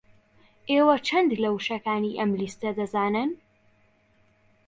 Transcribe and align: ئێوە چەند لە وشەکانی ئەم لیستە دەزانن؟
ئێوە 0.71 0.95
چەند 1.07 1.31
لە 1.43 1.49
وشەکانی 1.55 2.17
ئەم 2.19 2.31
لیستە 2.39 2.69
دەزانن؟ 2.77 3.29